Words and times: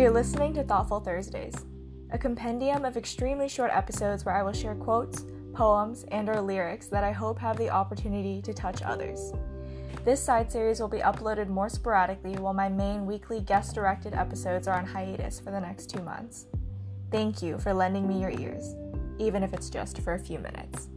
You're 0.00 0.10
listening 0.10 0.54
to 0.54 0.62
Thoughtful 0.62 1.00
Thursdays, 1.00 1.54
a 2.10 2.16
compendium 2.16 2.86
of 2.86 2.96
extremely 2.96 3.50
short 3.50 3.70
episodes 3.70 4.24
where 4.24 4.34
I 4.34 4.42
will 4.42 4.54
share 4.54 4.74
quotes, 4.74 5.26
poems, 5.52 6.06
and 6.10 6.26
or 6.26 6.40
lyrics 6.40 6.86
that 6.86 7.04
I 7.04 7.12
hope 7.12 7.38
have 7.38 7.58
the 7.58 7.68
opportunity 7.68 8.40
to 8.40 8.54
touch 8.54 8.80
others. 8.80 9.30
This 10.06 10.18
side 10.18 10.50
series 10.50 10.80
will 10.80 10.88
be 10.88 11.00
uploaded 11.00 11.48
more 11.48 11.68
sporadically 11.68 12.32
while 12.36 12.54
my 12.54 12.70
main 12.70 13.04
weekly 13.04 13.40
guest-directed 13.40 14.14
episodes 14.14 14.66
are 14.66 14.78
on 14.78 14.86
hiatus 14.86 15.38
for 15.38 15.50
the 15.50 15.60
next 15.60 15.90
2 15.90 16.00
months. 16.02 16.46
Thank 17.10 17.42
you 17.42 17.58
for 17.58 17.74
lending 17.74 18.08
me 18.08 18.22
your 18.22 18.30
ears, 18.30 18.74
even 19.18 19.42
if 19.42 19.52
it's 19.52 19.68
just 19.68 20.00
for 20.00 20.14
a 20.14 20.18
few 20.18 20.38
minutes. 20.38 20.88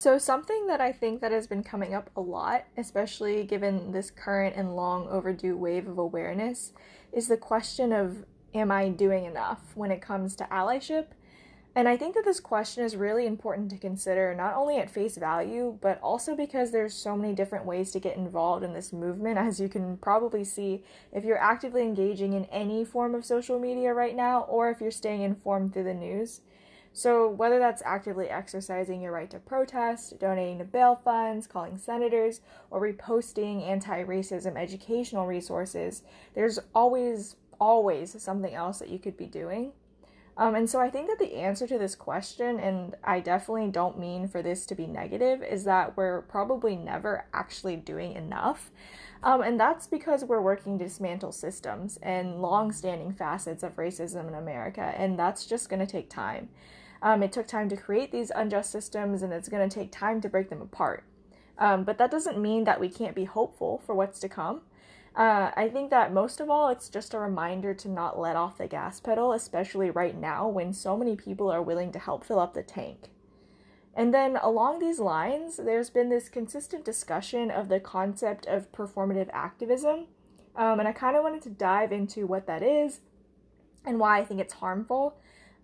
So 0.00 0.16
something 0.16 0.68
that 0.68 0.80
I 0.80 0.92
think 0.92 1.20
that 1.22 1.32
has 1.32 1.48
been 1.48 1.64
coming 1.64 1.92
up 1.92 2.08
a 2.14 2.20
lot, 2.20 2.66
especially 2.76 3.42
given 3.42 3.90
this 3.90 4.12
current 4.12 4.54
and 4.54 4.76
long 4.76 5.08
overdue 5.08 5.56
wave 5.56 5.88
of 5.88 5.98
awareness, 5.98 6.72
is 7.12 7.26
the 7.26 7.36
question 7.36 7.92
of 7.92 8.24
am 8.54 8.70
I 8.70 8.90
doing 8.90 9.24
enough 9.24 9.72
when 9.74 9.90
it 9.90 10.00
comes 10.00 10.36
to 10.36 10.44
allyship? 10.52 11.06
And 11.74 11.88
I 11.88 11.96
think 11.96 12.14
that 12.14 12.24
this 12.24 12.38
question 12.38 12.84
is 12.84 12.94
really 12.94 13.26
important 13.26 13.70
to 13.70 13.76
consider 13.76 14.32
not 14.36 14.54
only 14.54 14.78
at 14.78 14.88
face 14.88 15.16
value, 15.16 15.76
but 15.80 16.00
also 16.00 16.36
because 16.36 16.70
there's 16.70 16.94
so 16.94 17.16
many 17.16 17.34
different 17.34 17.66
ways 17.66 17.90
to 17.90 17.98
get 17.98 18.16
involved 18.16 18.62
in 18.62 18.74
this 18.74 18.92
movement 18.92 19.36
as 19.36 19.58
you 19.58 19.68
can 19.68 19.96
probably 19.96 20.44
see 20.44 20.84
if 21.12 21.24
you're 21.24 21.42
actively 21.42 21.82
engaging 21.82 22.34
in 22.34 22.44
any 22.52 22.84
form 22.84 23.16
of 23.16 23.24
social 23.24 23.58
media 23.58 23.92
right 23.92 24.14
now 24.14 24.42
or 24.42 24.70
if 24.70 24.80
you're 24.80 24.92
staying 24.92 25.22
informed 25.22 25.72
through 25.72 25.84
the 25.84 25.92
news. 25.92 26.42
So, 26.98 27.28
whether 27.28 27.60
that's 27.60 27.80
actively 27.86 28.28
exercising 28.28 29.00
your 29.00 29.12
right 29.12 29.30
to 29.30 29.38
protest, 29.38 30.18
donating 30.18 30.58
to 30.58 30.64
bail 30.64 30.96
funds, 30.96 31.46
calling 31.46 31.78
senators, 31.78 32.40
or 32.72 32.80
reposting 32.80 33.64
anti 33.64 34.02
racism 34.02 34.56
educational 34.56 35.24
resources, 35.24 36.02
there's 36.34 36.58
always, 36.74 37.36
always 37.60 38.20
something 38.20 38.52
else 38.52 38.80
that 38.80 38.88
you 38.88 38.98
could 38.98 39.16
be 39.16 39.26
doing. 39.26 39.70
Um, 40.36 40.56
and 40.56 40.68
so 40.68 40.80
I 40.80 40.90
think 40.90 41.06
that 41.06 41.20
the 41.20 41.36
answer 41.36 41.68
to 41.68 41.78
this 41.78 41.94
question, 41.94 42.58
and 42.58 42.96
I 43.04 43.20
definitely 43.20 43.68
don't 43.68 44.00
mean 44.00 44.26
for 44.26 44.42
this 44.42 44.66
to 44.66 44.74
be 44.74 44.88
negative, 44.88 45.40
is 45.40 45.62
that 45.64 45.96
we're 45.96 46.22
probably 46.22 46.74
never 46.74 47.26
actually 47.32 47.76
doing 47.76 48.14
enough. 48.14 48.72
Um, 49.22 49.40
and 49.40 49.58
that's 49.58 49.86
because 49.86 50.24
we're 50.24 50.40
working 50.40 50.78
to 50.80 50.84
dismantle 50.84 51.30
systems 51.30 51.96
and 52.02 52.42
long 52.42 52.72
standing 52.72 53.12
facets 53.12 53.62
of 53.62 53.76
racism 53.76 54.26
in 54.26 54.34
America, 54.34 54.92
and 54.96 55.16
that's 55.16 55.46
just 55.46 55.68
going 55.68 55.78
to 55.78 55.86
take 55.86 56.10
time. 56.10 56.48
Um, 57.02 57.22
it 57.22 57.32
took 57.32 57.46
time 57.46 57.68
to 57.68 57.76
create 57.76 58.12
these 58.12 58.30
unjust 58.34 58.70
systems, 58.70 59.22
and 59.22 59.32
it's 59.32 59.48
going 59.48 59.68
to 59.68 59.74
take 59.74 59.92
time 59.92 60.20
to 60.20 60.28
break 60.28 60.50
them 60.50 60.60
apart. 60.62 61.04
Um, 61.58 61.84
but 61.84 61.98
that 61.98 62.10
doesn't 62.10 62.40
mean 62.40 62.64
that 62.64 62.80
we 62.80 62.88
can't 62.88 63.14
be 63.14 63.24
hopeful 63.24 63.82
for 63.84 63.94
what's 63.94 64.20
to 64.20 64.28
come. 64.28 64.62
Uh, 65.16 65.50
I 65.56 65.68
think 65.68 65.90
that 65.90 66.12
most 66.12 66.38
of 66.38 66.48
all, 66.48 66.68
it's 66.68 66.88
just 66.88 67.12
a 67.12 67.18
reminder 67.18 67.74
to 67.74 67.88
not 67.88 68.18
let 68.18 68.36
off 68.36 68.58
the 68.58 68.68
gas 68.68 69.00
pedal, 69.00 69.32
especially 69.32 69.90
right 69.90 70.16
now 70.16 70.48
when 70.48 70.72
so 70.72 70.96
many 70.96 71.16
people 71.16 71.50
are 71.50 71.62
willing 71.62 71.90
to 71.92 71.98
help 71.98 72.24
fill 72.24 72.38
up 72.38 72.54
the 72.54 72.62
tank. 72.62 73.08
And 73.94 74.14
then 74.14 74.36
along 74.36 74.78
these 74.78 75.00
lines, 75.00 75.56
there's 75.56 75.90
been 75.90 76.08
this 76.08 76.28
consistent 76.28 76.84
discussion 76.84 77.50
of 77.50 77.68
the 77.68 77.80
concept 77.80 78.46
of 78.46 78.70
performative 78.70 79.28
activism. 79.32 80.06
Um, 80.54 80.78
and 80.78 80.86
I 80.86 80.92
kind 80.92 81.16
of 81.16 81.24
wanted 81.24 81.42
to 81.42 81.50
dive 81.50 81.90
into 81.90 82.24
what 82.24 82.46
that 82.46 82.62
is 82.62 83.00
and 83.84 83.98
why 83.98 84.20
I 84.20 84.24
think 84.24 84.40
it's 84.40 84.54
harmful. 84.54 85.16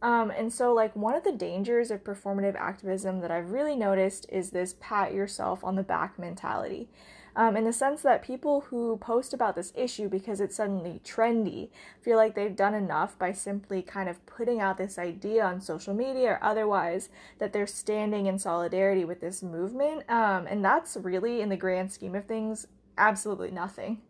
Um, 0.03 0.31
and 0.31 0.53
so, 0.53 0.73
like, 0.75 0.95
one 0.95 1.15
of 1.15 1.25
the 1.25 1.33
dangers 1.33 1.91
of 1.91 2.05
performative 2.05 2.57
activism 2.57 3.21
that 3.21 3.31
I've 3.31 3.53
really 3.53 3.77
noticed 3.77 4.27
is 4.31 4.51
this 4.51 4.75
pat 4.81 5.15
yourself 5.15 5.65
on 5.65 5.77
the 5.77 5.83
back 5.83 6.19
mentality. 6.19 6.89
Um, 7.37 7.57
in 7.57 7.65
the 7.65 7.73
sense 7.73 8.03
that 8.03 8.23
people 8.23 8.63
who 8.71 8.97
post 8.99 9.35
about 9.35 9.57
this 9.57 9.73
issue 9.75 10.09
because 10.09 10.41
it's 10.41 10.55
suddenly 10.55 11.01
trendy 11.05 11.69
feel 12.01 12.17
like 12.17 12.37
they've 12.37 12.55
done 12.55 12.75
enough 12.75 13.19
by 13.19 13.33
simply 13.33 13.83
kind 13.83 14.09
of 14.09 14.25
putting 14.25 14.61
out 14.61 14.79
this 14.79 14.99
idea 14.99 15.45
on 15.45 15.61
social 15.61 15.95
media 15.95 16.33
or 16.33 16.39
otherwise 16.45 17.09
that 17.41 17.53
they're 17.53 17.67
standing 17.67 18.27
in 18.27 18.39
solidarity 18.39 19.05
with 19.05 19.21
this 19.21 19.43
movement. 19.43 20.09
Um, 20.09 20.47
and 20.47 20.65
that's 20.65 20.97
really, 20.97 21.41
in 21.41 21.49
the 21.49 21.57
grand 21.57 21.91
scheme 21.91 22.15
of 22.15 22.27
things, 22.27 22.69
absolutely 22.97 23.51
nothing. 23.51 24.01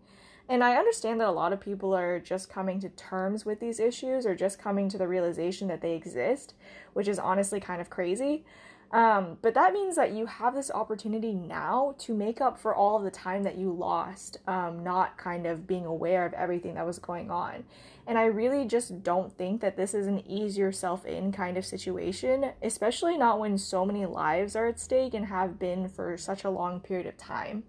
And 0.48 0.62
I 0.62 0.76
understand 0.76 1.20
that 1.20 1.28
a 1.28 1.32
lot 1.32 1.54
of 1.54 1.60
people 1.60 1.94
are 1.94 2.20
just 2.20 2.50
coming 2.50 2.78
to 2.80 2.90
terms 2.90 3.46
with 3.46 3.60
these 3.60 3.80
issues 3.80 4.26
or 4.26 4.34
just 4.34 4.58
coming 4.58 4.88
to 4.90 4.98
the 4.98 5.08
realization 5.08 5.68
that 5.68 5.80
they 5.80 5.94
exist, 5.94 6.54
which 6.92 7.08
is 7.08 7.18
honestly 7.18 7.60
kind 7.60 7.80
of 7.80 7.88
crazy. 7.88 8.44
Um, 8.92 9.38
but 9.42 9.54
that 9.54 9.72
means 9.72 9.96
that 9.96 10.12
you 10.12 10.26
have 10.26 10.54
this 10.54 10.70
opportunity 10.70 11.32
now 11.32 11.96
to 11.98 12.14
make 12.14 12.40
up 12.40 12.60
for 12.60 12.74
all 12.74 13.00
the 13.00 13.10
time 13.10 13.42
that 13.42 13.58
you 13.58 13.72
lost, 13.72 14.38
um, 14.46 14.84
not 14.84 15.16
kind 15.16 15.46
of 15.46 15.66
being 15.66 15.84
aware 15.84 16.24
of 16.24 16.32
everything 16.34 16.74
that 16.74 16.86
was 16.86 17.00
going 17.00 17.30
on. 17.30 17.64
And 18.06 18.18
I 18.18 18.26
really 18.26 18.66
just 18.66 19.02
don't 19.02 19.36
think 19.36 19.62
that 19.62 19.76
this 19.76 19.94
is 19.94 20.06
an 20.06 20.22
ease 20.30 20.56
yourself 20.56 21.06
in 21.06 21.32
kind 21.32 21.56
of 21.56 21.64
situation, 21.64 22.52
especially 22.62 23.16
not 23.16 23.40
when 23.40 23.58
so 23.58 23.84
many 23.84 24.06
lives 24.06 24.54
are 24.54 24.66
at 24.66 24.78
stake 24.78 25.14
and 25.14 25.26
have 25.26 25.58
been 25.58 25.88
for 25.88 26.16
such 26.16 26.44
a 26.44 26.50
long 26.50 26.78
period 26.78 27.06
of 27.06 27.16
time. 27.16 27.64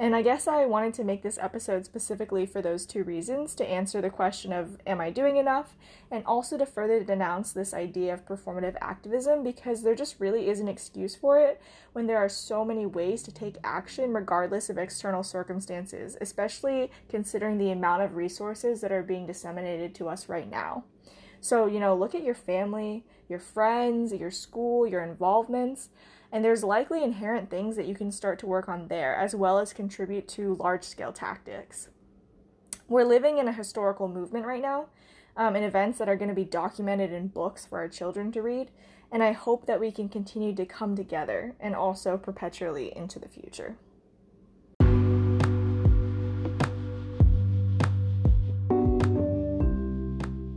And 0.00 0.16
I 0.16 0.22
guess 0.22 0.48
I 0.48 0.64
wanted 0.64 0.94
to 0.94 1.04
make 1.04 1.22
this 1.22 1.36
episode 1.36 1.84
specifically 1.84 2.46
for 2.46 2.62
those 2.62 2.86
two 2.86 3.04
reasons 3.04 3.54
to 3.56 3.68
answer 3.68 4.00
the 4.00 4.08
question 4.08 4.50
of, 4.50 4.78
am 4.86 4.98
I 4.98 5.10
doing 5.10 5.36
enough? 5.36 5.76
And 6.10 6.24
also 6.24 6.56
to 6.56 6.64
further 6.64 7.04
denounce 7.04 7.52
this 7.52 7.74
idea 7.74 8.14
of 8.14 8.24
performative 8.24 8.76
activism 8.80 9.44
because 9.44 9.82
there 9.82 9.94
just 9.94 10.18
really 10.18 10.48
is 10.48 10.58
an 10.58 10.68
excuse 10.68 11.14
for 11.14 11.38
it 11.38 11.60
when 11.92 12.06
there 12.06 12.16
are 12.16 12.30
so 12.30 12.64
many 12.64 12.86
ways 12.86 13.22
to 13.24 13.30
take 13.30 13.58
action 13.62 14.14
regardless 14.14 14.70
of 14.70 14.78
external 14.78 15.22
circumstances, 15.22 16.16
especially 16.22 16.90
considering 17.10 17.58
the 17.58 17.70
amount 17.70 18.00
of 18.02 18.16
resources 18.16 18.80
that 18.80 18.92
are 18.92 19.02
being 19.02 19.26
disseminated 19.26 19.94
to 19.96 20.08
us 20.08 20.30
right 20.30 20.50
now. 20.50 20.82
So, 21.40 21.66
you 21.66 21.80
know, 21.80 21.94
look 21.94 22.14
at 22.14 22.22
your 22.22 22.34
family, 22.34 23.04
your 23.28 23.38
friends, 23.38 24.12
your 24.12 24.30
school, 24.30 24.86
your 24.86 25.02
involvements 25.02 25.88
and 26.32 26.44
there's 26.44 26.62
likely 26.62 27.02
inherent 27.02 27.50
things 27.50 27.76
that 27.76 27.86
you 27.86 27.94
can 27.94 28.12
start 28.12 28.38
to 28.38 28.46
work 28.46 28.68
on 28.68 28.88
there, 28.88 29.14
as 29.16 29.34
well 29.34 29.58
as 29.58 29.72
contribute 29.72 30.28
to 30.28 30.54
large 30.56 30.84
scale 30.84 31.12
tactics. 31.12 31.88
We're 32.88 33.04
living 33.04 33.38
in 33.38 33.48
a 33.48 33.52
historical 33.52 34.08
movement 34.08 34.46
right 34.46 34.62
now, 34.62 34.86
um, 35.36 35.56
in 35.56 35.64
events 35.64 35.98
that 35.98 36.08
are 36.08 36.16
going 36.16 36.28
to 36.28 36.34
be 36.34 36.44
documented 36.44 37.12
in 37.12 37.28
books 37.28 37.66
for 37.66 37.78
our 37.78 37.88
children 37.88 38.30
to 38.32 38.42
read, 38.42 38.70
and 39.10 39.22
I 39.22 39.32
hope 39.32 39.66
that 39.66 39.80
we 39.80 39.90
can 39.90 40.08
continue 40.08 40.54
to 40.54 40.66
come 40.66 40.94
together 40.94 41.54
and 41.58 41.74
also 41.74 42.16
perpetually 42.16 42.96
into 42.96 43.18
the 43.18 43.28
future. 43.28 43.76